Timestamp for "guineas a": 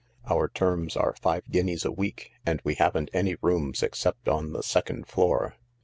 1.51-1.91